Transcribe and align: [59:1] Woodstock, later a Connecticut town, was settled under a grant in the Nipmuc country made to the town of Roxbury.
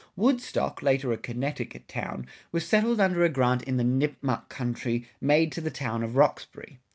[59:1] 0.01 0.07
Woodstock, 0.15 0.81
later 0.81 1.13
a 1.13 1.17
Connecticut 1.17 1.87
town, 1.87 2.25
was 2.51 2.65
settled 2.67 2.99
under 2.99 3.23
a 3.23 3.29
grant 3.29 3.61
in 3.65 3.77
the 3.77 3.83
Nipmuc 3.83 4.49
country 4.49 5.07
made 5.21 5.51
to 5.51 5.61
the 5.61 5.69
town 5.69 6.01
of 6.01 6.15
Roxbury. 6.15 6.79